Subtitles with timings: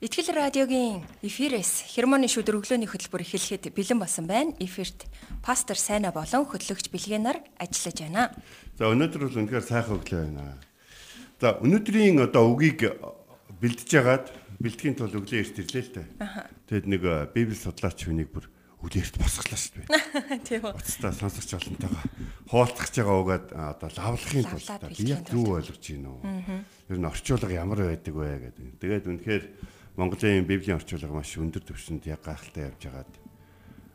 [0.00, 4.56] Итгэл радиогийн эфирээс хермоны шүдэр өглөөний хөтөлбөр эхлэхэд бэлэн болсон байна.
[4.56, 5.04] Эфирт
[5.44, 8.32] пастор Сайна болон хөтлөгч Билгэнаар ажиллаж байна.
[8.80, 10.56] За өнөөдөр бол үнэхээр сайхан өглөө байна.
[11.36, 12.96] За өнөөдрийн одоо үгийг
[13.60, 16.08] бэлдэж ягаад бэлтгэхийн тулд өглөө эрт ирлээ л дээ.
[16.64, 18.48] Тэгэд нэг э, библи судлаач хүнийг бүр
[18.80, 20.40] өглөө эрт босглоо шүү дээ.
[20.48, 20.80] Тийм үү.
[20.80, 22.04] Уцтаа сонсогч олонтойгоо
[22.48, 26.24] хуваалцах байгаа угаад одоо лавлахын тулд би яг юу ойлгож байна уу?
[26.88, 28.80] Ер нь орчуулга ямар байдаг вэ гэдэг.
[28.80, 29.44] Тэгээд үнэхээр
[30.00, 33.12] Монголын библийн орчуулга маш өндөр түвшинд яг гайхалтай явж байгаад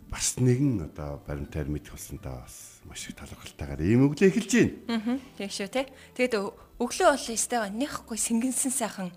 [0.05, 4.52] бас нэгэн одоо баримтаар мэдэх болсонтой бас маш их талархалтайгаар ийм өглөө эхэлж
[4.85, 5.02] байна.
[5.02, 5.17] Аа.
[5.41, 5.89] Тийм шүү те.
[6.13, 6.38] Тэгээд
[6.77, 9.09] өглөө бол өстэйгаа нэхгүй сэнгэнсэн сайхан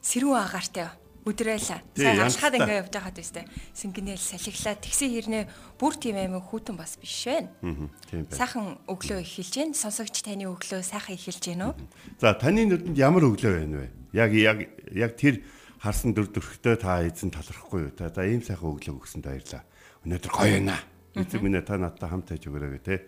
[0.00, 0.88] сэрүүн агаартай
[1.28, 1.84] өдрөөлаа.
[1.92, 3.44] Тий, Сайн алхаад ингээ явж байгаад өстэй.
[3.76, 4.74] Сэнгэнэл салхиглаа.
[4.80, 5.44] Тэгсэн хэрнээ
[5.78, 7.52] бүр тийм аймаг хүүтэн бас биш байна.
[7.60, 8.34] Аа, тийм байна.
[8.40, 9.76] Сайхан өглөө эхэлж байна.
[9.76, 11.78] Сонсогч таны өглөө сайхан эхэлж байна уу?
[12.18, 13.88] За таны нүдэнд ямар өглөө байна вэ?
[14.16, 14.58] Яг яг
[14.90, 15.46] яг тэр
[15.82, 17.92] харсан дүр төрхтөө та эзэн талархахгүй юу?
[17.92, 19.66] Та за ийм сайхан өглөө өгсөнд баярлаа.
[20.06, 20.78] Өнөөдөр гоё байна.
[21.18, 23.02] Эзэн минь та надтай хамт байж өгөөрэй те.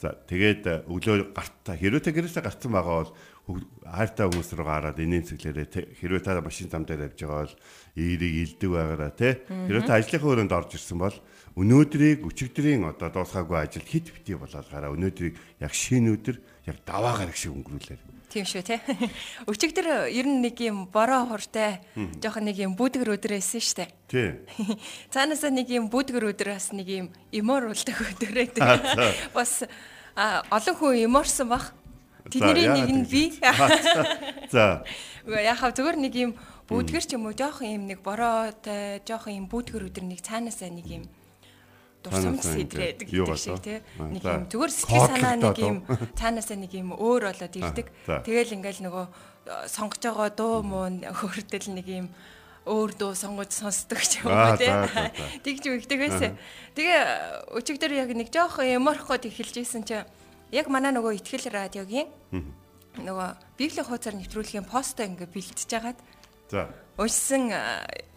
[0.00, 3.12] За тэгээд э, өглөө гартаа хэрвээ та гэрээсээ гарсан байгаа бол
[3.84, 5.92] хайртай хүмүүс рүү гараад инээн цэглээрээ.
[6.00, 7.56] Хэрвээ та машин зам дээр явж байгаа бол
[8.00, 9.44] эерийг илдэг байгаараа те.
[9.44, 11.16] Хэрвээ та ажлынхаа өрөөнд орж ирсэн бол
[11.52, 14.96] өнөөдрийг өчигдрийн одоо дуусгаагүй ажил хит бити болоод гараа.
[14.96, 18.19] Өнөөдрийг яг шинэ өдөр яг даваа гараг шиг өнгөрүүлээрэй.
[18.30, 18.78] Тийм шүү те.
[19.50, 21.82] Өчигдөр ер нь нэг юм бороо хуртай
[22.22, 23.90] жоохон нэг юм бүдгэр өдөр байсан штэ.
[24.06, 24.38] Тий.
[25.12, 29.34] Цаанаасаа нэг юм бүдгэр өдөр бас нэг юм эморуулдаг өдрөө Аа, тэгээ.
[29.34, 29.66] Бас
[30.14, 31.74] олон хүн эморсон бах.
[32.30, 33.34] Тэдний нэг нь би.
[34.54, 34.86] За
[35.26, 36.32] яхав зүгээр нэг юм
[36.70, 40.86] бүдгэр ч юм уу жоохон юм нэг бороотой жоохон юм бүдгэр өдөр нэг цаанаасаа нэг
[40.86, 41.04] юм
[42.04, 43.78] дурсамж сэтрээд гэдэг шиг тий.
[44.00, 45.76] Нэг юм зүгээр сэтгэл санаа нэг юм
[46.16, 47.86] цаанаасаа нэг юм өөр болоод ирдэг.
[48.24, 52.06] Тэгэл ингээл нөгөө э, сонгож байгаа дуу муу хөрдөл нэг юм
[52.64, 54.72] өөр дуу сонгож сонсдог ч юм уу тий.
[55.44, 56.40] Тэгж үгдэг байсан.
[56.76, 60.00] Тэгээ өчигдөр яг нэг жоох эморх гот эхэлж исэн чи
[60.52, 62.08] яг манай нөгөө ихтгэл радиогийн
[62.98, 65.98] нөгөө библийн хуудасаар нэвтрүүлгийн постоо ингээ бэлтэж хагаад
[66.50, 66.68] за.
[67.00, 67.48] Уншсан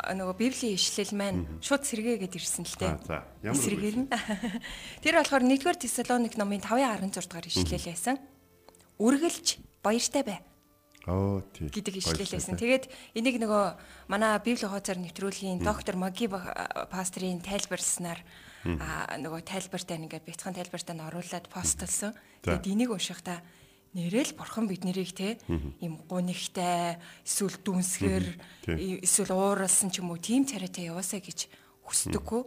[0.03, 2.93] нөгөө библийн ишлэл маань шууд сэргээгээд ирсэн л дээ.
[3.07, 3.23] за.
[3.39, 4.07] Ямар Сэргээр нь.
[5.03, 8.19] Тэр болохоор 1-р Тесалоник номын 5:16 дугаар ишлэл байсан.
[8.99, 9.47] Үргэлж
[9.79, 10.39] баяртай бай
[11.07, 11.67] Оо тий.
[11.67, 12.55] гэдэг ишлэл байсан.
[12.59, 13.63] Тэгээд энийг нөгөө
[14.07, 18.19] манай библийн хуудасаар нэвтрүүлгийн доктор Маги пастрийн тайлбарласнаар
[18.63, 22.15] аа нөгөө тайлбартай ингээд бяцхан тайлбартай нь оруулаад постлсон.
[22.43, 23.43] Тэгээд энийг уншихдаа
[23.93, 25.37] нэрэл бурхан бид нарыг те.
[25.81, 28.25] Юм гунигтай эсвэл дүнсгэр
[29.05, 31.49] эсвэл ууралсан ч юм уу тийм царайтай яваасаа гэж
[31.85, 32.41] хүсдэггүй.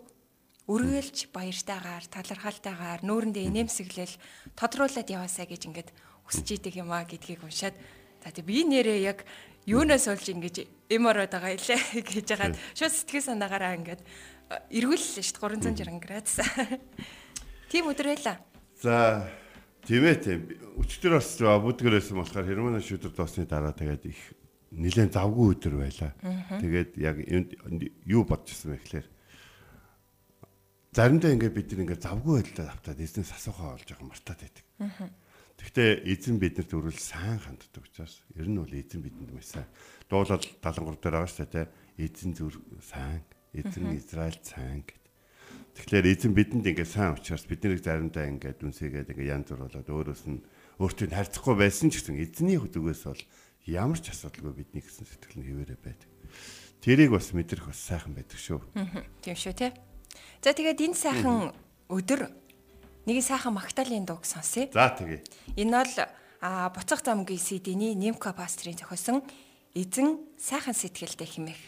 [0.66, 4.14] Үргэлж баяртайгаар, талархалтайгаар, нүүрэндээ инээмсэглэл
[4.58, 5.94] тодруулаад яваасаа гэж ингээд
[6.26, 7.78] хүсэж идэг юм а гэдгийг уншаад
[8.18, 9.22] за тий би нэрээ яг
[9.62, 15.22] юунаас олж ингэж эм ороод байгаа илээ гэж ягаад шууд сэтгэл санаагаараа ингээд э, эргүүллээ
[15.22, 16.36] шүү дээ 360 градус.
[17.70, 18.36] Тийм өдөр байлаа.
[18.82, 19.22] За
[19.86, 20.40] тийм ээ тийм.
[20.82, 24.20] Өчтөр бас бүдгэрээсэн болохоор Хермоны шүдэр доосны дараа тэгээд их
[24.74, 26.12] нэлээд завгүй өдөр байлаа.
[26.58, 27.16] Тэгээд яг
[28.04, 29.06] юу бодчихсон бэ гэхээр
[30.90, 34.64] заримдаа ингээд бид ингээд завгүй байдлаа автаад эзнээс асуухаа олж байгаа мартаад байдаг.
[35.56, 39.68] Гэхдээ эзэн биднэрт өрөөл сайн ханддаг учраас ер нь бол эзэн бидэнд сайн.
[40.10, 41.66] Дуулал 73 дээр байгаа шүү дээ.
[41.96, 43.24] Эзэн зүр сайн,
[43.56, 45.05] эзэн Израиль сайн гэдэг.
[45.76, 49.88] Тэгэхээр эзэн бидэнд ингээд сайн учраас бид нарыг заримдаа ингээд үнсээгээд ингээд янз бүр болоод
[49.92, 50.40] өөрөөс нь
[50.80, 53.22] өөртөө харьцахгүй байсан ч гэсэн эзний хөдөгөөс бол
[53.68, 56.10] ямар ч асуудалгүй бидний гэсэн сэтгэл нь хэвээрээ байдаг.
[56.80, 58.60] Тэрийг бас мэдрэх бас сайхан байдаг шүү.
[59.20, 59.76] Тийм шүү те.
[60.40, 61.52] За тэгээд энэ сайхан
[61.92, 62.30] өдөр
[63.04, 64.72] нэг сайхан магтаалын дууг сонсъё.
[64.72, 65.20] За тэгээ.
[65.60, 65.94] Энэ бол
[66.72, 69.22] буцах замгийн CD-ний Нимка пастрын зохиосон
[69.74, 71.60] эзэн сайхан сэтгэлтэй химэх.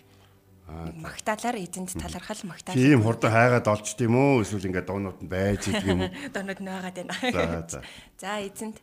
[0.68, 2.76] Магтаалаар эзэнд талархал магтаал.
[2.76, 4.44] Тийм хурдан хайгаад олчт юм уу?
[4.44, 6.12] Эсвэл ингээд дуунууд нь байж идэг юм уу?
[6.36, 7.16] донод нь байгаад байна.
[7.32, 7.80] За, за.
[8.20, 8.76] За эзэнд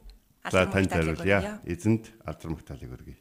[0.49, 1.61] За алдар тань магтаалыг өргөё.
[1.69, 3.17] Эзэнд алдар магтаалыг өргөе.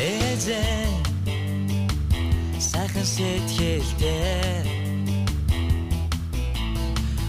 [0.00, 0.81] Эзэн
[3.02, 4.62] сайхан сэтгэлтэй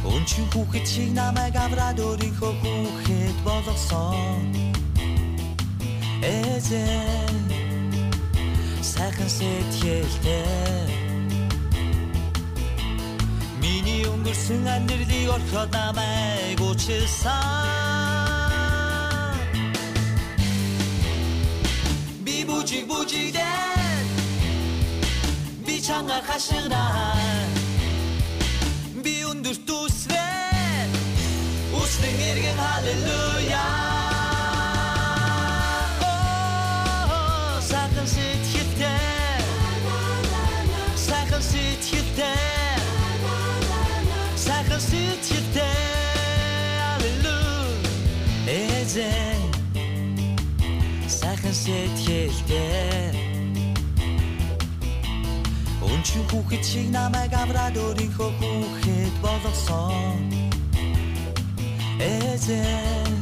[0.06, 4.54] Өнчин хүүхэд шиг намайг авраад өөрийнхөө хүүхэд болгосон.
[6.22, 7.38] Эзэн
[8.82, 10.86] сайхан сэтгэлтэй
[13.62, 17.34] Миний өнгөрсөн амьдралыг орхиод намайг уучлсан
[22.26, 23.73] Би бүжиг бүжигдэн Би
[25.86, 27.14] чангаар хашгираа
[29.04, 30.90] Би өндөр төсвэн
[31.80, 33.68] Үслэн эргэн халелуя
[37.70, 39.42] Сайхан сэтгэлтэй
[41.08, 42.74] Сайхан сэтгэлтэй
[44.46, 45.80] сайхан сэтгэлтэй
[46.94, 47.92] Аллилуйя.
[48.48, 49.42] Эзэн.
[51.08, 53.13] Сайхан сэтгэлтэй
[56.14, 60.30] Өнчин хүүхэд шиг намайг авраад өөрийнхөө хүүхэд болгосон
[61.98, 63.14] Эзэн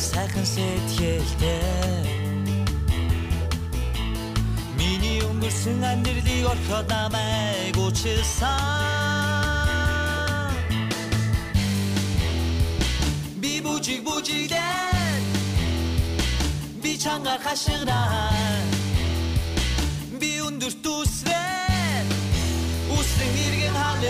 [0.00, 2.08] сайхан сэтгэлтэй
[4.80, 8.56] Миний өнгөрсөн амьдралыг орхиод намайг уучлсан
[13.44, 15.20] Би бүжиг бүжигдэн
[16.80, 18.81] Би чангаар хашгираа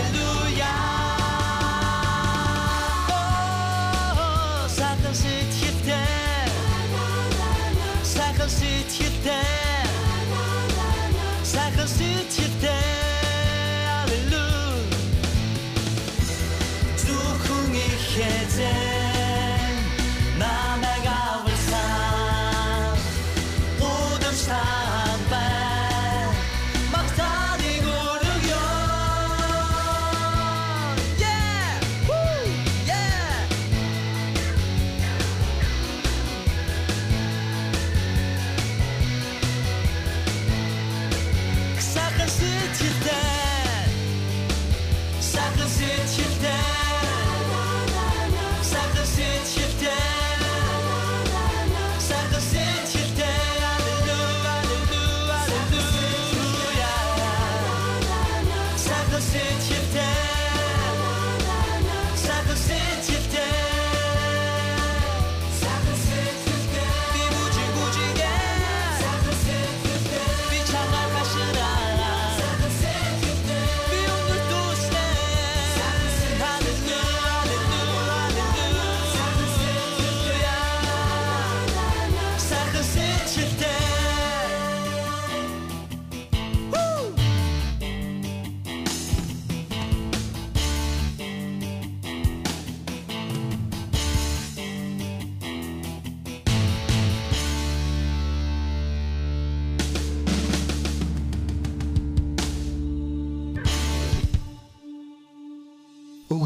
[0.03, 0.73] иргэн халелуя
[11.43, 12.93] Сайхан сэтгэлтэй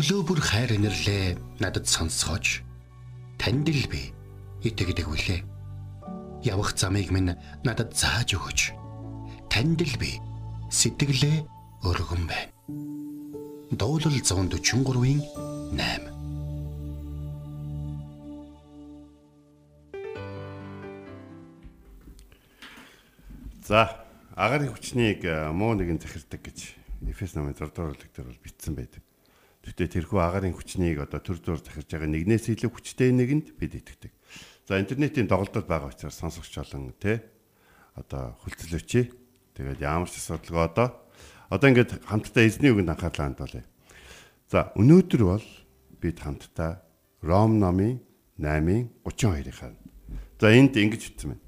[0.07, 2.63] Өглөө бүр хайр инэрлээ надад сонсгооч.
[3.35, 4.15] Танд л би
[4.63, 5.43] итгэдэг үлээ.
[6.47, 7.35] Явах замыг минь
[7.67, 8.71] надад зааж өгөөч.
[9.51, 10.15] Танд л би
[10.71, 11.43] сэтгэлээ
[11.83, 12.55] өргөн байна.
[13.75, 15.19] Дуулал 143-ийн
[15.75, 16.07] 8
[23.67, 24.07] За
[24.39, 26.79] агарын хүчнийг э, муу нэгэн захирдаг гэж
[27.11, 29.03] Эфес намын 6 дугаар бүлэг дээр бол бичсэн байдаг.
[29.67, 34.15] Гэхдээ тэрхүү агарын хүчнийг одоо төр зур захирж байгаа нэгнээс илүү хүчтэй нэгэнд бид итгэдэг.
[34.63, 37.19] За интернетийн тоглолтод байгаа учраас сонсогч олон те
[37.99, 39.11] одоо хүлцэлөөч.
[39.59, 40.87] Тэгээд ямар ч асуудалгүй одоо
[41.51, 43.67] одоо ингээд хамтдаа эзний үгэнд анхаарлаа хандуулъя.
[44.47, 45.47] За өнөөдөр бол
[45.99, 46.79] бид хамтдаа
[47.19, 47.99] Ром номын
[48.39, 49.83] 8-ын 32-ыг харна.
[50.39, 51.43] За энд ингэж бичсэн байна.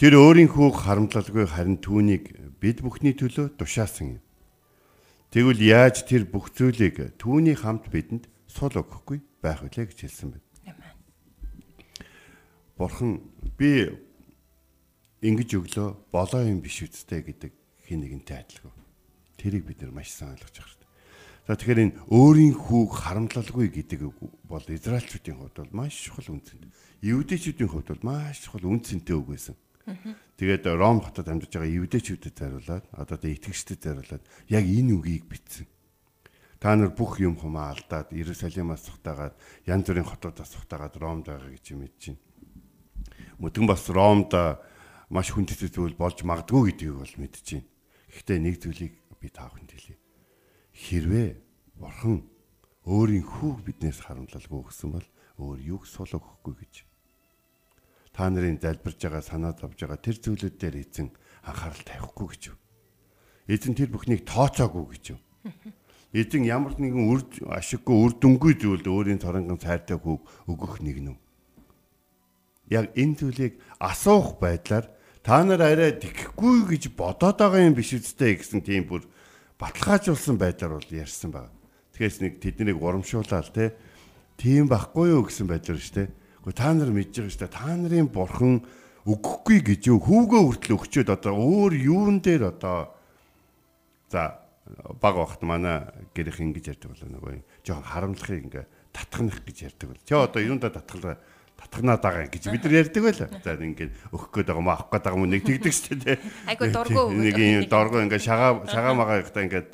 [0.00, 4.20] Тэр өөрийнхөө харамтлалгүй харин түүнийг бид бүхний төлөө тушаасан юм.
[5.34, 10.46] Тэгвэл яаж тэр бүх зүйлийг түүний хамт бидэнд сул өгөхгүй байх вүлээ гэж хэлсэн байна.
[10.62, 10.94] Амен.
[12.78, 13.18] Бурхан
[13.58, 13.98] би
[15.26, 17.50] ингэж өглөө болоо юм биш үсттэй гэдэг
[17.82, 18.70] хин нэгэнтэй адилгүй.
[19.34, 20.92] Тэрийг бид нар маш сайн ойлгож байгаа шүү дээ.
[21.50, 24.00] За тэгэхээр энэ өөрийн хүүг харамтлалгүй гэдэг
[24.46, 26.70] бол израилчүүдийн хувьд бол маш чухал үнцэнтэй.
[27.02, 29.58] Евдээчүүдийн хувьд бол маш чухал үнцэнтэй үг байсан.
[29.84, 35.68] Тэгээд Ром хотод амьдарч байгаа евдээчүүдэд зариулаад одоо тэ итгэгчдэд зариулаад яг энэ үгийг бичсэн.
[36.56, 39.36] Та нар бүх юм хумаа алдаад Иерусалимаас цухтагаад
[39.68, 42.22] янз бүрийн хотуудаас цухтагаад Ромд байгаа гэж мэдэж байна.
[43.36, 44.32] Мөдгөн бас Ромд
[45.12, 47.68] маш хүндэт зүйл болж магадгүй гэдгийг бол мэдэж байна.
[48.08, 50.00] Гэхдээ нэг зүйлийг би та бүхэнд хэлье.
[50.72, 51.28] Хэрвээ
[51.76, 52.24] Бурхан
[52.88, 56.74] өөрийн хүүг биднээс харамлалгүй өгсөн бол өөр юг сул өгөхгүй гэж.
[58.14, 61.10] Та нарын залбирж байгаа санаа зовж байгаа тэр зүйлүүд дээр эзэн
[61.42, 62.44] анхаарал тавихгүй гэж.
[63.50, 65.18] Эзэн тэр бүхнийг тооцоогүй гэж.
[66.14, 71.18] Эзэн ямар нэгэн үр ашиггүй үр дүнгүй зүйлд өөрийн цорongон цайртай хүүг өгөх нэг нү.
[72.70, 74.86] Яг энэ зүйлийг асуух байдлаар
[75.26, 79.02] та нар арай тэхгүй гэж бодоод байгаа юм биш үстэй гэсэн тийм бүр
[79.58, 81.50] баталгаажуулсан байдлаар бол ярьсан байна.
[81.98, 83.74] Тэгээс нэг тэднийг урамшуулаад те
[84.38, 86.14] тийм байхгүй юу гэсэн байдлаар штэ.
[86.44, 87.48] Гэхдээ та нар мэдж байгаа штэ.
[87.48, 88.60] Та нарын бурхан
[89.08, 92.92] өгөхгүй гэж юу хүүгөө хүртэл өгчөөд одоо өөр юун дээр одоо
[94.12, 94.44] за
[95.00, 97.32] баг багт манай гэрх ингэж ярьдаг болоо нөгөө
[97.64, 100.04] жоохон харамлахыг ингээ татхнах гэж ярьдаг бол.
[100.04, 101.16] Чи одоо юунда татхлаа
[101.56, 103.28] татхнаад байгаа гэж бид нар ярьдаг байла.
[103.44, 106.18] За ингээд өгөх гээд байгаа маа авах гээд байгаа юм нэг тэгдэг шүү дээ.
[106.48, 109.68] Айгу дургу нэг юм дургу ингээ шагаа шагаа магаа ихтэй ингээд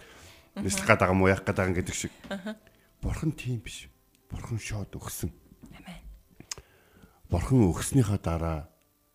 [0.62, 2.14] нислэх гээд байгаа мó яах гээд байгаа гэдэг шиг.
[3.02, 3.86] Бурхан тийм биш.
[4.30, 5.30] Бурхан шууд өгсөн.
[7.30, 8.58] Бурхан өгснийхаа дараа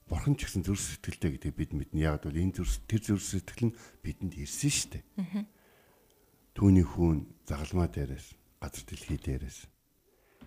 [0.08, 2.00] Бурхан ч гэсэн зүрх сэтгэлтэй гэдэг бид мэднэ.
[2.08, 5.04] Яг бол энэ зүрх тэр зүрх сэтгэл нь бидэнд ирсэн шүү дээ.
[6.56, 8.28] Түүний хүүн загалмаа дээрээс
[8.64, 9.68] газар дэлхий дээрээс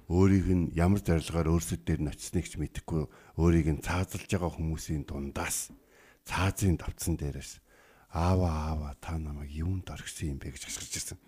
[0.09, 3.05] өөрийг нь ямар зорилгоор өөрсөд дээр нь очсныг ч мэдэхгүй
[3.37, 5.69] өөрийг нь цаазалж байгаа хүмүүсийн дундаас
[6.25, 7.61] цаазын давцсан дээрээс
[8.09, 11.21] аава аава та намайг юунд орхисон юм бэ гэж хашгирч ирсэн.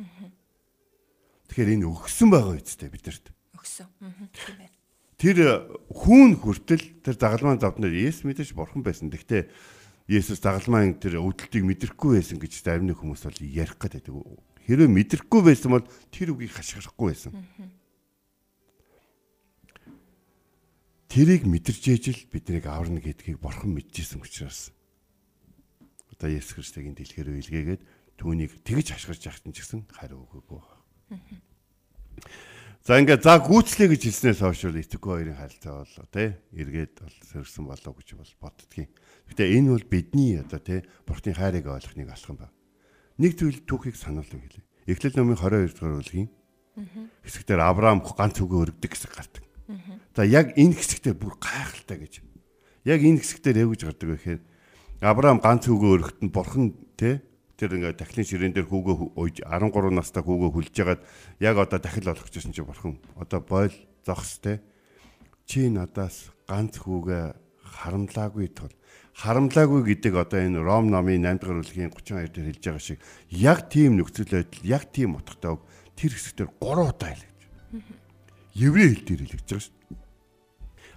[1.52, 3.28] Тэгэхээр энэ өгсөн байгаа үсттэй бидэрт.
[3.52, 3.92] Өгсөн.
[4.32, 4.79] Тийм байна.
[5.20, 9.12] Тэр хүүн хүртэл тэр загалмаан завднаар Есүс мэдээж бурхан байсан.
[9.12, 9.52] Гэхдээ
[10.08, 14.08] Есүс загалмаан тэр өвдөлтийг мэдрэхгүй байсан гэж нэг хүмүүс бол ярих гэдэг.
[14.64, 17.36] Хэрэв мэдрэхгүй байсан бол тэр үгийг хашгирахгүй байсан.
[21.12, 24.72] Тэрийг мэдэрч ээжл биднийг аварна гэдгийг бурхан мэдчихсэн учраас
[26.16, 27.82] одоо Есүс Христийг энэ дэлхээр үйлгээгээд
[28.16, 30.62] түүнийг тэгж хашгирч яхтан ч гэсэн хариу өгөөгүй.
[32.80, 37.68] За ингээд за гүйцлээ гэж хэлснээс хойш итгэхгүй хоёрын харилцаа болоо тий эргээд бол сөрсөн
[37.68, 38.88] болоо гэж бол боддгийн.
[39.28, 42.56] Гэтэ энэ бол бидний одоо тий бурхны хайрыг ойлгохныг алах юм байна.
[43.20, 44.64] Нэг зүйл түүхийг сануулсан гэлээ.
[44.96, 46.28] Эхлэл номын 22 дугаар бүлгийн
[47.20, 49.44] хэсэгтэр Авраам ганц үгээ өргөдөг хэсэг гардаг.
[50.16, 52.24] За яг энэ хэсэгтээ бүр гайхалтай гэж.
[52.88, 54.40] Яг энэ хэсэгтээ яг гэж гардаг гэхээр
[55.04, 57.20] Авраам ганц үгээ өргөхтөнд бурхан те
[57.60, 61.04] тэр ингээ дахлын ширээн дээр хүүгөө ууж 13 настай хүүгөө хүлж ягаад
[61.44, 63.76] яг одоо дахил болгочихсон чи бурхан одоо бойл
[64.08, 64.64] зогс те
[65.44, 68.72] чи надаас ганц хүүгээ харамлаагүй тул
[69.20, 73.68] харамлаагүй гэдэг одоо энэ Ром номын 8 дугаар бүлгийн 32 дээр хэлж байгаа шиг яг
[73.68, 75.60] тийм нөхцөл байдал яг тийм утгатай
[75.92, 77.28] тэр хэсэгтэр 3 удаа хэлж.
[78.56, 79.76] Еврей хэл дээр хэлж байгаа шүү.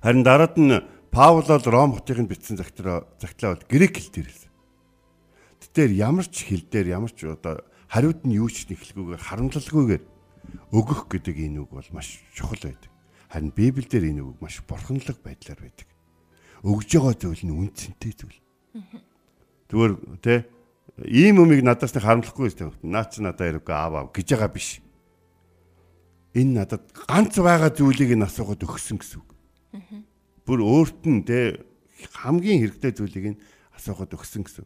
[0.03, 0.71] Харин дараад нь
[1.11, 4.52] Паул бол Ром хотыг нь бичсэн загтлаа загтлаа бол грек хэл дээр хэлсэн.
[5.71, 10.03] Тэр ямар ч хэл дээр ямар ч одоо хариуд нь юу ч нэхлгүйгээр харамлалгүйгээр
[10.73, 12.91] өгөх гэдэг энэ үг бол маш чухал байдаг.
[13.29, 15.87] Харин Библиэлд энэ үг маш бурханлаг байдлаар байдаг.
[16.65, 18.39] Өгж байгаа зүйл нь үнцэнтэй зүйл.
[19.69, 20.45] Зүгээр тэ
[21.05, 22.73] ийм өмийг надаас нэг харамлахгүй юм.
[22.83, 24.81] Наа чи надаа ирэхгүй аав аав гэж байгаа биш.
[26.33, 29.29] Энэ надад ганц байгаа зүйлийг нь асуухад өгсөн гэсэн үг.
[30.45, 31.61] Бүр өөрт нь тэ
[32.17, 33.41] хамгийн хэрэгтэй зүйлийг нь
[33.77, 34.65] асуухад өгсөн гэсэн.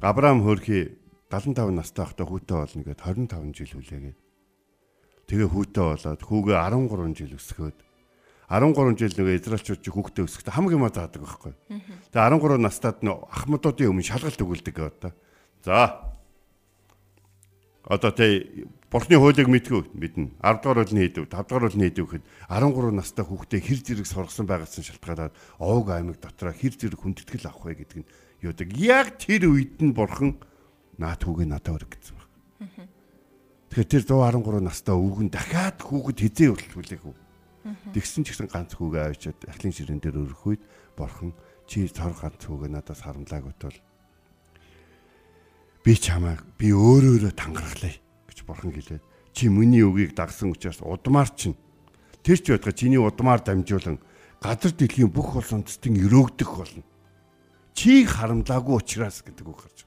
[0.00, 0.96] Авраам хөрхи
[1.28, 4.18] 75 настай байхдаа хүүтэй болно гэд 25 жил хүлээгээд
[5.28, 7.78] тэгээ хүүтэй болоод хүүгээ 13 жил өсгөөд
[8.50, 11.54] 13 жил нөгөө израилчууд чи хүүхдээ өсгөхдө хамаг юм заадаг байхгүй.
[12.10, 15.12] Тэгээ 13 настайд нөө ахмадуудын өмнө шалгалт өгүүлдэг одоо.
[15.62, 16.10] За.
[17.86, 20.34] Одоо тэ Бурхны хуулийг мэдгүй мэднэ.
[20.42, 24.46] 10 дугаар хуулийг хийдэг, 5 дугаар хуулийг хийдэг гэхэд 13 настай хүүхдээ хэр зэрэг сургасан
[24.50, 28.10] байгaalсан шалтгаалаад овг аймаг дотроо хэр зэрэг хүндэтгэл авах вэ гэдэг нь
[28.42, 28.68] юудаг.
[28.74, 30.42] Яг тэр үед нь Бурхан
[30.98, 32.28] наад хүүгээ надад өрг гэсэн баг.
[33.70, 37.16] Тэгэхээр тэр 113 настай өвгөн дахиад хүүхэд хизээ өртөлүүлэх үү?
[37.94, 40.62] Тэгсэн ч гэсэн ганц хүүгээ авчиад ахлын ширээн дээр өрөх үед
[40.98, 41.30] Бурхан
[41.70, 43.78] чи цор ганц хүүгээ надаас харамлаагүй тул
[45.86, 48.09] би чамайг би өөрөөрөө тангарахлаа
[48.40, 49.04] гэж бурхан хэлээд
[49.36, 51.56] чи миний үгийг дагсан учраас удмаар чинь
[52.24, 54.00] тэр ч байтга чиний удмаар дамжуулан
[54.40, 56.84] газар дэлхийн бүх улс үндэстэн өрөөгдөх болно.
[57.76, 59.78] Чийг харамлаагүй учраас гэдэг үг гарч.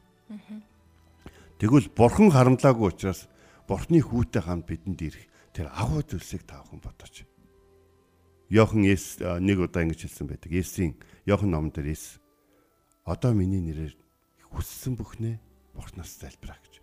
[1.58, 3.26] Тэгвэл бурхан харамлаагүй учраас
[3.68, 7.26] бурхны хүүтэй хамт бидэнд ирэх тэр агуу зүйлсийг та бүхэн бодооч.
[8.54, 10.54] Йохан Эс нэг удаа ингэж хэлсэн байдаг.
[10.54, 10.94] Есийн
[11.26, 12.22] Йохан номон дээр Эс
[13.04, 13.98] одоо миний нэрээр
[14.54, 15.42] хүссэн бүхнээ
[15.74, 16.74] бурхнаас залбираа гэж.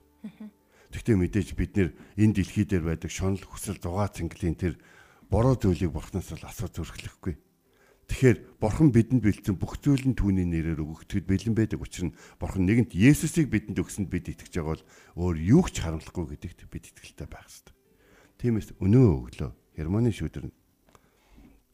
[0.90, 4.74] Тэгтээ мэдээж бид нэр энэ дэлхий дээр байдаг шонол хүсэл зугаа цэнгэлийн тэр
[5.30, 7.38] буруу зүйлийг бурхнаас л асуу зүрхлэхгүй.
[8.10, 12.10] Тэгэхээр бурхан бидэнд бэлдсэн бүх зүйл нь түүний нэрээр өгөгдөхөд бэлэн байдаг учраас
[12.42, 14.84] бурхан нэгэнт Есүсийг бидэнд өгсөнд бид итгэж байгаа бол
[15.30, 17.74] өөр юу ч харамлахгүй гэдэгт бид итгэлтэй байх хэрэгтэй.
[18.42, 20.50] Тиймээс өнөө өглөө Германы шүүдэр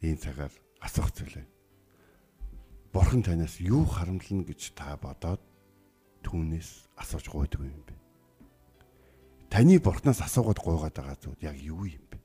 [0.05, 1.45] ийм цагаар асуух зүйлээ.
[2.93, 5.41] Бурхан танаас юу харамлна гэж та бодоод
[6.21, 7.96] түүнээс асууж гуйдаг юм бэ?
[9.49, 12.17] Таны бурхнаас асуугаад гуйгаад байгаа зүйл яг юу юм бэ?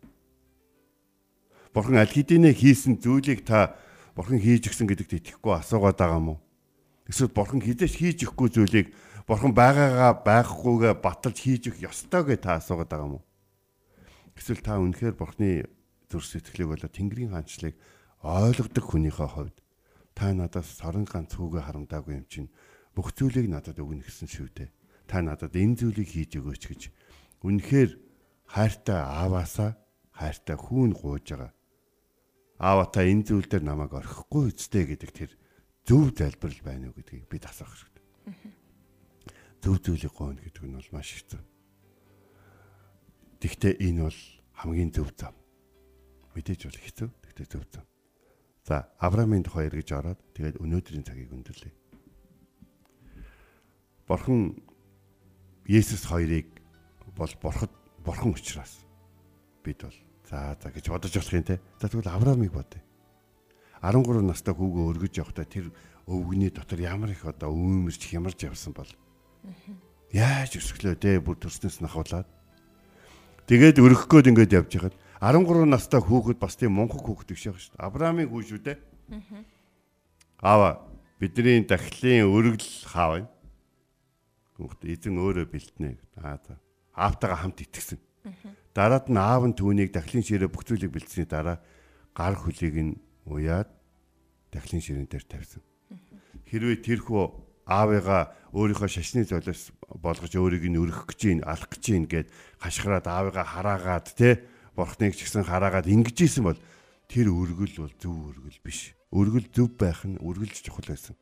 [1.71, 3.79] Бурхан аль хэдийнэ хийсэн зүйлийг та
[4.19, 6.35] бурхан хийж өгсөн гэдэгт итгэхгүй асуугаад байгаа мó?
[7.07, 8.87] Эсвэл бурхан хизээш хийж өгөхгүй зүйлийг
[9.31, 13.21] бурхан байгаагаа байхгүйгээ баталж хийж өгөх ёстой гэж та асуугаад байгаа мó?
[14.35, 15.71] Эсвэл та үнэхээр бурханы
[16.11, 17.79] зүрх сэтгэлийг болоо Тэнгэрийн хаанчлыг
[18.21, 19.57] ойлгодог хүнийхээ хувьд
[20.14, 22.52] та надаас сорон ганц хүүгээ харамдаагүй юм чинь
[22.93, 24.71] бүх зүйлийг надад өгнө гэсэн шүү дээ.
[25.12, 26.83] Та надад энэ зүйлийг хийж өгөөч гэж
[27.45, 28.00] үнэхээр
[28.49, 29.76] хайртай ааваасаа
[30.16, 31.52] хайртай хүүн гуйж байгаа.
[32.57, 35.31] Аава та энэ зүйл дээр намайг орхихгүй үсттэй гэдэг тэр
[35.85, 38.04] зөв залбирал байна уу гэдгийг бид асуух хэрэгтэй.
[39.61, 41.42] Зөв зүйлийг гойно гэдэг нь бол маш хэцүү.
[43.45, 44.21] Тэгвэл энэ бол
[44.64, 45.37] хамгийн зөв зам.
[46.33, 47.09] Мэдээж бол хэцүү.
[47.21, 47.85] Тэгвэл зөв зам.
[48.64, 51.75] За Авраамийн тухай эргэж ороод тэгээд өнөөдрийн цагийг өндөрлөе.
[54.09, 54.57] Бурхан
[55.66, 56.47] Есүс хоёрыг
[57.16, 57.71] бол бурхад
[58.04, 58.83] бурхан учраас
[59.64, 59.95] бид бол
[60.28, 61.61] за за гэж бодож болох юм те.
[61.81, 62.83] За тэгвэл Авраамыг бодъё.
[63.83, 65.71] 13 настай хүүгөө өргөж явахдаа тэр
[66.07, 68.87] өвгөний дотор ямар их одоо өөмөрч хямарж явсан бол
[70.11, 72.26] яаж өсглөө те бүр төрснөөс нахуулаад
[73.47, 77.59] тэгээд өргөх гээд ингээд явж хахад 13 настай хүүхэд бас тийм мунхаг хүүхэд биш яг
[77.59, 77.87] шүү дээ.
[77.87, 78.78] Авраамийн хүү шүү дээ.
[80.42, 80.83] Аава
[81.23, 83.26] бидний дахлын өргөл хаав юм
[84.56, 85.97] Гүнхт эзэн өөрөө бэлтнэ.
[86.21, 86.61] Аа за.
[86.92, 87.99] Аавтайгаа хамт итгэсэн.
[88.76, 91.61] Дараад нь аав нь түүнийг дахлын ширээ бүх зүйлийг бэлдсэний дараа
[92.16, 92.92] гар хөлийг нь
[93.26, 93.68] уяад
[94.52, 95.62] дахлын ширээн дээр тавьсан.
[96.49, 97.23] Хэрвээ тэрхүү
[97.66, 102.29] аавыгаа өөрийнхөө шашны золиос болгож өөрийг нь өргөх гэж ийн алах гэж ийн гэд
[102.61, 104.44] хашгираад аавыгаа хараагаад те
[104.77, 106.61] бурхныг ч гэсэн хараагаад ингэж исэн бол
[107.09, 108.92] тэр өргөл бол зөв өргөл биш.
[109.12, 111.16] Өргөл зөв байх нь өргөлж чухал байсан.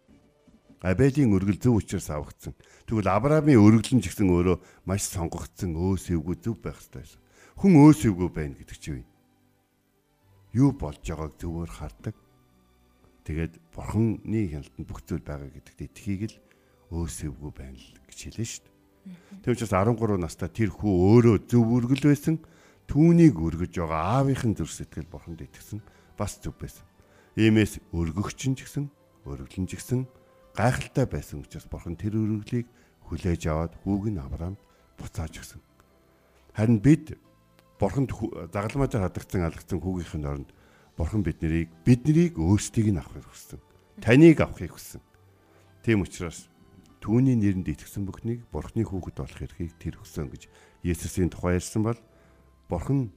[0.81, 2.57] Абелийн өргөл зөв учраас авагдсан.
[2.89, 4.57] Тэгвэл Авраамийн өргөл нь ч гэсэн өөрөө
[4.89, 7.21] маш сонгогдсон өөсөвгүй зөв байх ёстой байсан.
[7.61, 9.05] Хүн өөсөвгүй байна гэдэг чинь
[10.57, 12.17] юу болж байгааг зөвөр хардаг.
[13.29, 16.37] Тэгээд бурханы хяналтанд бүх зүйл байгаа гэдэгт итхийг л
[16.97, 18.81] өөсөвгүй байна л гэж хэлсэн шүү дээ.
[19.45, 22.41] Тэг учраас 13 настай тэр хүү өөрөө зөв өргөл байсан.
[22.89, 25.85] Түүнийг өргөж байгаа аавынхын зүрх сэтгэл бурханд итгэсэн
[26.17, 26.89] бас зөв байсан.
[27.37, 28.89] Иймээс өргөгч нь ч гэсэн
[29.29, 30.09] өргөлн ч гэсэн
[30.61, 32.69] гайхалтай байсан учраас бурхан тэр өргөлийг
[33.09, 34.61] хүлээж аваад хүүг нь Авраамд
[35.01, 35.61] буцааж өгсөн.
[36.53, 37.17] Харин бид
[37.81, 38.13] бурханд
[38.53, 40.51] загалмай дээр хадагдсан алгацсан хүүгийнхэн оронд
[41.01, 43.61] бурхан биднийг биднийг өөрсдийг нь авахыг хүссэн.
[44.05, 45.01] Таныг авахыг хүссэн.
[45.81, 46.53] Тийм учраас
[47.01, 50.53] түүний нэрэнд итгэсэн бүхнийг бурханы хүүхэд болох эрхийг тэр өгсөн гэж
[50.85, 51.97] Есүсийн тухай ярьсан бол
[52.69, 53.09] бурхан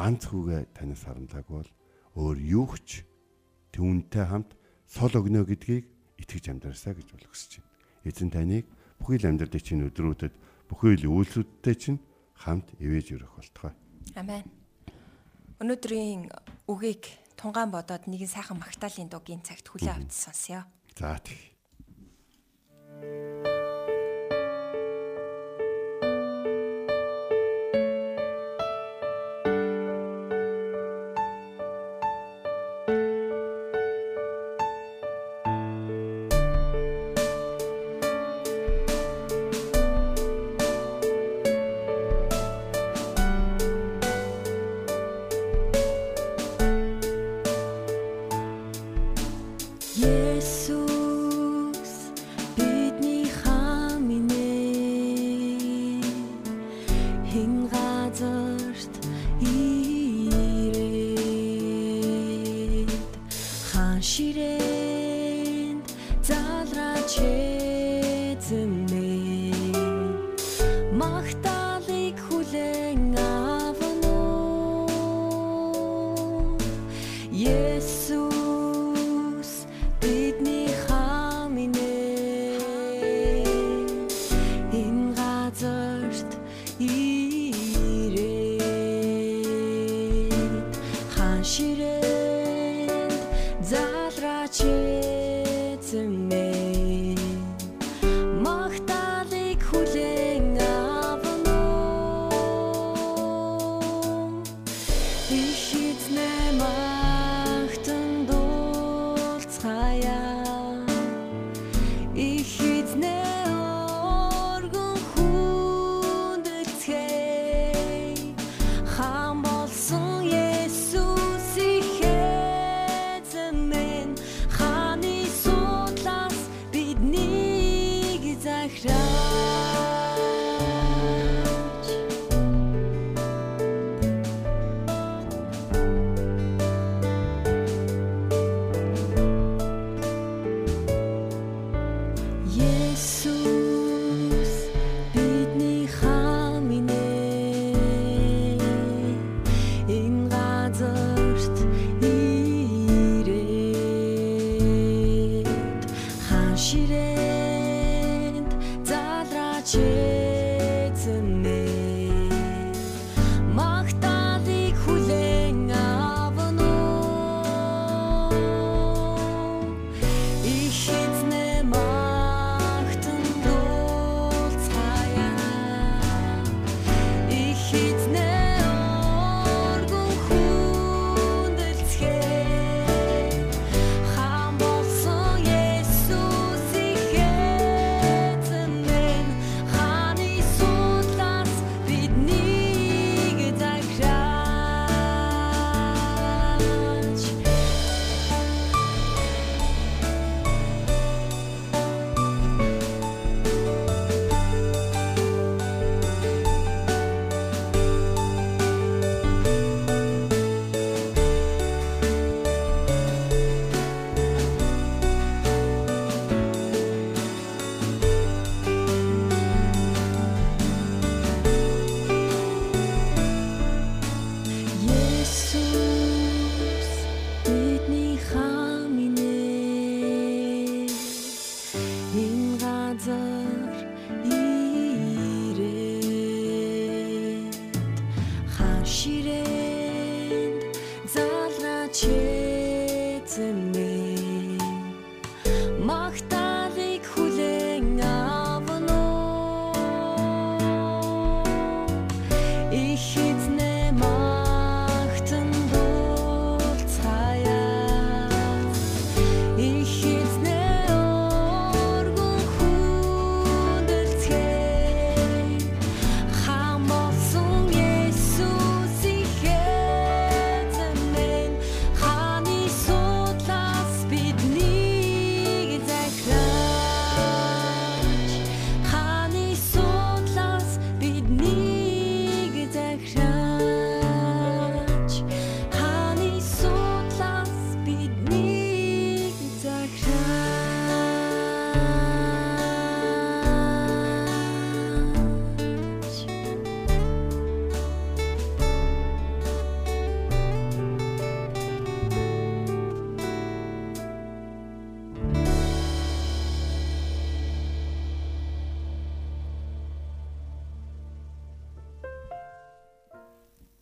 [0.00, 1.70] ганц хүүгээ танаас харамлаагүй бол
[2.16, 3.04] өөр юу ч
[3.76, 4.56] түүнтэй хамт
[4.88, 5.84] сул өгнө гэдгийг
[6.20, 7.72] итгэж амьдраасаа гэж бол хүсэж байна.
[8.04, 8.64] Эзэн таныг
[9.00, 10.34] бүхий л амьдралын чинь өдрүүдэд
[10.68, 11.98] бүхий л үйлсүүдтэй чинь
[12.36, 13.74] хамт ивэж өрөх болтугай.
[14.16, 14.44] Амен.
[15.60, 16.28] Өнөөдрийн
[16.68, 17.04] үгийг
[17.36, 20.64] тунгаан бодоод нэгэн сайхан магтаалын дугийн цагт хүлээ авч сонсъё.
[20.96, 21.40] За тийм.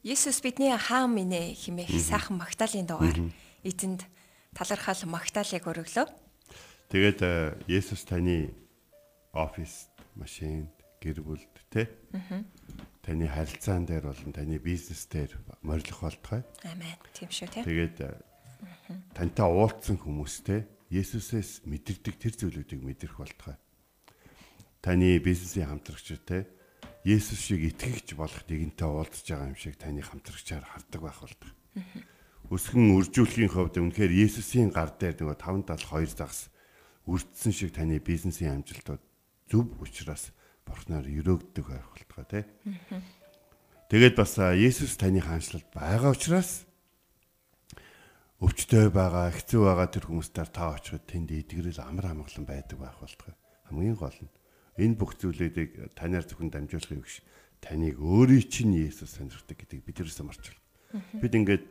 [0.09, 3.29] Есүс бидний хаан минь ээ хэмээх сайхан магтаалын дугаар
[3.61, 4.09] эзэнд
[4.57, 6.09] талархал магтаалыг өргөлөө.
[6.88, 8.57] Тэгээд э, Есүс таны
[9.37, 10.73] офис, машинд,
[11.05, 11.92] гэр бүлд те.
[13.05, 16.40] Таны харилцаан дээр болон таны бизнес дээр морилох болтгой.
[16.64, 16.97] Амен.
[17.12, 17.68] Тийм шүү те.
[17.68, 18.16] Тэгээд э,
[19.12, 23.61] тантай уулзсан хүмүүстэй Есүсээс мэдэрдэг тэр зүйлүүдийг мэдэрх болтгой.
[24.81, 26.49] Таны бизнесийн хамтрагчтай
[27.09, 31.51] Есүс шиг итгэгч болох нэгэнтэй уулзж байгаа юм шиг таны хамтрагчаар хардаг байх болдог.
[32.53, 36.53] Өсгөн үржүүлэхийн хувьд үнэхээр Есүсийн гар дээр нөгөө 572 загас
[37.09, 39.01] үрдсэн шиг таны бизнесийн амжилтууд
[39.49, 40.37] зөв учраас
[40.68, 42.44] бурхнаар өрөөгддөг байх болтгой тий.
[43.88, 46.68] Тэгээд бас Есүс таны хаанчлалд байгаа учраас
[48.44, 53.33] өвчтөй байгаа, хэцүү байгаа тэр хүмүүстээр та очиход тэнд идэврэл амар амгалан байдаг байх болтгой.
[53.66, 54.38] Хамгийн гол нь
[54.79, 57.21] энэ бүх зүйлүүдийг танаар зөвхөн дамжуулахыг биш
[57.61, 60.59] таныг өөрийн чинь Есүс сонирхдаг гэдгийг бид юусэн марчвал.
[61.19, 61.64] Бид ингээд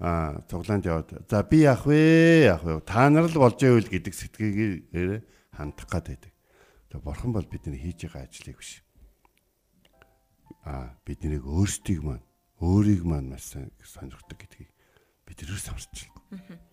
[0.00, 2.48] а цуглаанд яваад за би яах вэ?
[2.48, 2.80] Яах вэ?
[2.84, 6.32] Та нар л болж байвал гэдэг сэтгэгийг хандах гад байдаг.
[6.92, 8.82] Тэгээ бурхан бол бидний хийж байгаа ажлыг биш.
[10.64, 12.24] А бид нарыг өөрсдийг маань
[12.60, 13.52] өөрийг маань маш
[13.84, 14.70] сонирхдаг гэдгийг
[15.24, 16.12] бид юусэн марчвал.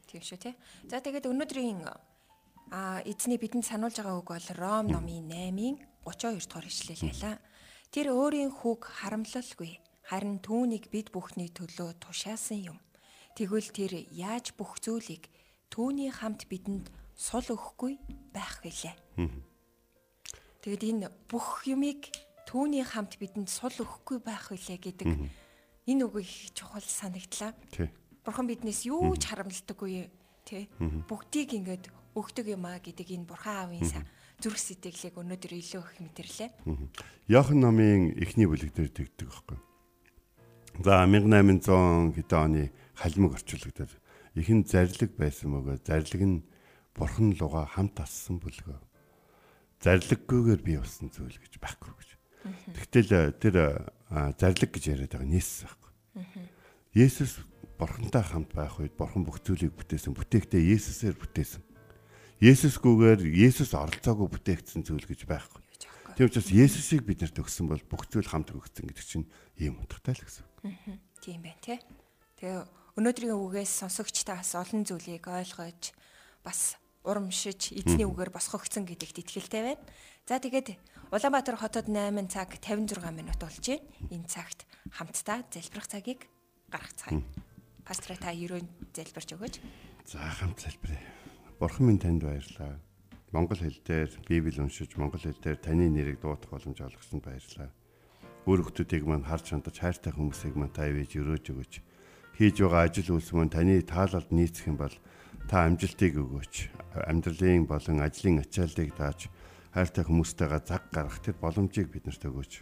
[0.07, 0.55] Тийм шүү те.
[0.87, 1.83] За тэгээд өнөөдрийн
[2.71, 7.35] а эзний бидэнд сануулж байгаа үг бол Ром номын 8-ын 32 дугаар ишлэл байлаа.
[7.91, 12.79] Тэр өөрийн хүүг харамлалгүй харин түүнийг бид бүхний төлөө тушаасан юм.
[13.35, 15.31] Тэгвэл тэр яаж бүх зүйлийг
[15.71, 17.97] түүний хамт бидэнд сул өгөхгүй
[18.35, 18.95] байх вүлээ.
[20.61, 22.11] Тэгэд энэ бүх юмыг
[22.45, 25.07] түүний хамт бидэнд сул өгөхгүй байх вүлээ гэдэг
[25.87, 27.53] энэ үгийг их чухал санагдлаа.
[28.23, 30.07] Бурхан биднээс юу ч харамлдаггүй
[30.47, 30.69] тий.
[30.79, 34.01] Бүгдийг ингээд өгдөг юм а гэдэг энэ бурхан аавын са
[34.41, 36.49] зүрх сэтгэлийг өнөөдөр илүү их мэдэрлээ.
[37.29, 39.57] Яохан номын эхний бүлэг дээр тэгдэг байхгүй.
[40.81, 42.63] За 1800 хэдэн оны
[42.97, 43.93] халимаг орчуулгад
[44.33, 46.43] ихэн зарлиг байсан мөгөө зарлиг нь
[46.97, 48.81] бурхан луга хамт ассан бүлгөө.
[49.81, 52.09] Зарлаггүйгээр бий болсон зүйл гэж байхгүй гэж.
[52.73, 53.55] Тэгтэл тэр
[54.09, 55.91] а, зарлиг гэж яриад байгаа Есүс байхгүй.
[56.93, 57.31] Есүс
[57.77, 60.13] бурхантай хамт байх үед бурхан бүх зүйлийг бүтээсэн.
[60.13, 61.61] Бүтээхдээ Есүсээр бүтээсэн.
[62.43, 65.63] Есүсгүйгээр Есүс оролцоогүй бүтээгдсэн зүйл гэж байхгүй.
[66.19, 70.27] Тийм учраас Есүсийг биднэрт өгсөн бол бүх зүйл хамт өгсөн гэдэг чинь ийм утгатай л
[70.27, 70.43] гэсэн.
[71.23, 71.79] Тийм байна тий.
[72.43, 72.67] Тэгээ
[72.99, 75.95] өнөөдрийн үгээс сонсогч та бас олон зүйлийг ойлгож
[76.43, 76.75] бас
[77.07, 79.83] урамшиж эзний үгээр босгогдсон гэдэгт итгэлтэй байна.
[80.27, 80.75] За тэгээд
[81.15, 83.87] Улаанбаатар хотод 8 цаг 56 минут болж байна.
[84.11, 86.27] Энэ цагт хамтдаа залбирах цагийг
[86.67, 87.23] гаргацгаая.
[87.87, 89.55] Пастор та ерөн залбирч өгөөч.
[90.11, 91.22] За хамт залбирая.
[91.59, 92.79] Бурхан минь танд баярлалаа.
[93.31, 97.69] Монгол хэл дээр Библийг уншиж Монгол хэл дээр таны нэрийг дуудах боломж олгосонд баярлалаа.
[98.49, 101.73] Өөр хүмүүсийг мань харж хандаж хайртай хүмүүсийг мань та ивэж өрөөж өгөөч.
[102.37, 104.95] Хийж байгаа ажил үйлс мань таны таалалд нийцэх юм бол
[105.49, 106.53] та амжилтыг өгөөч.
[107.05, 109.29] Амьдралын болон ажлын ачааллыг дааж
[109.73, 112.53] хайртай хүмүүстэйгээ цаг гаргах тэр боломжийг биднэрт өгөөч.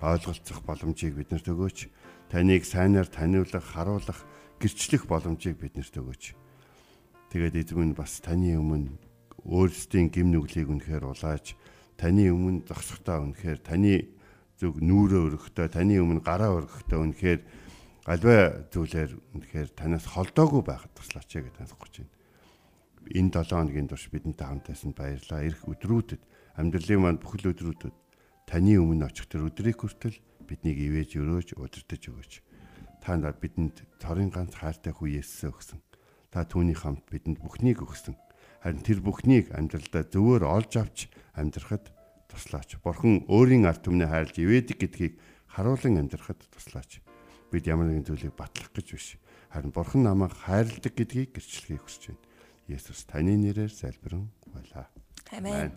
[0.00, 1.78] Ойлголцох боломжийг биднэрт өгөөч.
[2.32, 4.20] Таныг сайнаар таниулах, харуулах,
[4.60, 6.43] гэрчлэх боломжийг биднэрт өгөөч.
[7.34, 8.94] Тэгээд эзэм нь бас таны өмнө
[9.42, 11.58] өөрсдийн гим нүглийг үнэхээр улааж
[11.98, 14.14] таны өмнө зогсохдоо үнэхээр таны
[14.54, 17.40] зүг нүүрээ өргөхдөө таны өмнө гараа өргөхдөө үнэхээр
[18.06, 22.14] альва зүйлээр үнэхээр танаас холдоогүй байхад туслаач гэж таньсахгүй байна.
[23.18, 25.42] Энэ 7 хоногийн турш бидэнтэй хамтайсан баярлалаа.
[25.42, 26.22] Ирэх өдрүүдэд
[26.54, 27.94] амьдралын манд бүхэл өдрүүдэд
[28.46, 32.32] таны өмнө очих тэр өдрийг хүртэл биднийг ивэж өрөөж удирдах өгөөч.
[33.02, 35.82] Та нар бидэнд цорын ганц хайртай хүү Есүсээ өгсөн.
[36.34, 38.18] Та түүний хамт бидэнд бүхнийг өгсөн.
[38.58, 41.06] Харин тэр бүхнийг амьдралдаа зөвөр олж авч
[41.38, 41.94] амьдрахад
[42.26, 42.74] туслаач.
[42.82, 45.14] Бурхан өөрийн ард түмнээ хайрлж ивэдэг гэдгийг
[45.46, 46.98] харуулan амьдрахад туслаач.
[47.54, 49.14] Бид ямар нэгэн зүйлийг батлах гэж биш.
[49.54, 52.26] Харин Бурхан намайг хайрладаг гэдгийг гэрчлэхийг хүсэж байна.
[52.66, 54.90] Есүс таны нэрээр залбирэн байлаа.
[55.30, 55.70] Амен.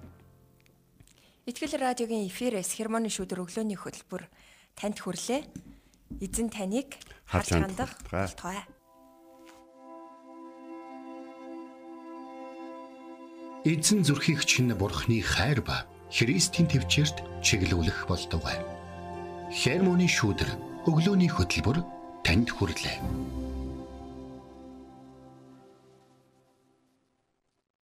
[1.46, 4.26] Итгэл радиогийн эфирээс хермоны шүдэр өглөөний хөтөлбөр
[4.74, 5.46] танд хүрлээ.
[6.18, 6.98] Эзэн таныг
[7.30, 8.66] харж хандах болтугай.
[13.66, 18.62] Эзэн зүрхийг чинь бурхны хайр ба Христийн төвчөрт чиглүүлэх болтугай.
[19.50, 21.82] Хермоны шүүдэр өглөөний хөтөлбөр
[22.22, 23.02] танд хүрлээ.